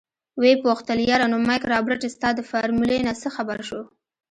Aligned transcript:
ويې 0.39 0.53
پوښتل 0.63 0.97
يره 1.09 1.27
نو 1.31 1.37
مايک 1.47 1.63
رابرټ 1.73 2.01
ستا 2.15 2.29
د 2.35 2.39
فارمولې 2.49 2.97
نه 3.07 3.13
څه 3.21 3.27
خبر 3.35 3.59
شو. 3.67 3.81